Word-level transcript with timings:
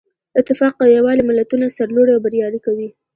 اتفاق 0.39 0.73
او 0.83 0.87
یووالی 0.97 1.23
ملتونه 1.29 1.65
سرلوړي 1.77 2.11
او 2.13 2.23
بریالي 2.25 2.59
کوي. 2.65 2.89